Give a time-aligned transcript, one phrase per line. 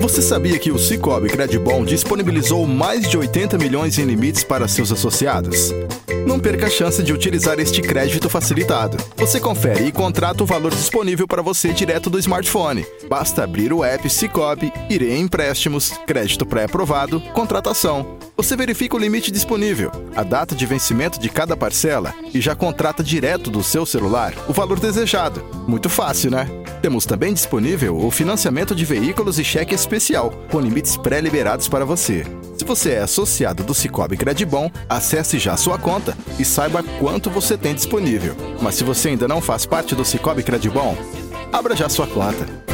[0.00, 4.92] Você sabia que o Cicobi Credibon disponibilizou mais de 80 milhões em limites para seus
[4.92, 5.72] associados?
[6.24, 8.96] Não perca a chance de utilizar este crédito facilitado.
[9.16, 12.86] Você confere e contrata o valor disponível para você direto do smartphone.
[13.08, 18.18] Basta abrir o app Cicobi, ir em empréstimos, crédito pré-aprovado, contratação.
[18.36, 23.02] Você verifica o limite disponível, a data de vencimento de cada parcela e já contrata
[23.02, 25.42] direto do seu celular o valor desejado.
[25.66, 26.46] Muito fácil, né?
[26.80, 32.24] Temos também disponível o financiamento de veículos e cheque especial, com limites pré-liberados para você.
[32.56, 37.56] Se você é associado do Cicobi Credibon, acesse já sua conta e saiba quanto você
[37.56, 38.36] tem disponível.
[38.62, 40.96] Mas se você ainda não faz parte do Cicobi Credibon,
[41.52, 42.67] abra já sua conta.